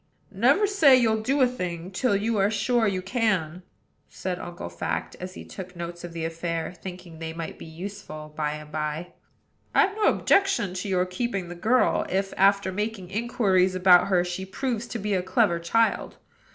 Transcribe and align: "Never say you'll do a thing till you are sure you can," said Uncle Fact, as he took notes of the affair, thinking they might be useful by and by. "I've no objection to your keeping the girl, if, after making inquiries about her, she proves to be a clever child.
"Never 0.31 0.65
say 0.65 0.95
you'll 0.95 1.21
do 1.21 1.41
a 1.41 1.47
thing 1.47 1.91
till 1.91 2.15
you 2.15 2.39
are 2.39 2.49
sure 2.49 2.87
you 2.87 3.03
can," 3.03 3.61
said 4.09 4.39
Uncle 4.39 4.67
Fact, 4.67 5.15
as 5.19 5.35
he 5.35 5.45
took 5.45 5.75
notes 5.75 6.03
of 6.03 6.11
the 6.11 6.25
affair, 6.25 6.73
thinking 6.73 7.19
they 7.19 7.33
might 7.33 7.59
be 7.59 7.67
useful 7.67 8.33
by 8.35 8.53
and 8.53 8.71
by. 8.71 9.13
"I've 9.75 9.95
no 9.95 10.05
objection 10.05 10.73
to 10.73 10.89
your 10.89 11.05
keeping 11.05 11.49
the 11.49 11.53
girl, 11.55 12.07
if, 12.09 12.33
after 12.35 12.71
making 12.71 13.11
inquiries 13.11 13.75
about 13.75 14.07
her, 14.07 14.23
she 14.23 14.43
proves 14.43 14.87
to 14.87 14.97
be 14.97 15.13
a 15.13 15.21
clever 15.21 15.59
child. 15.59 16.17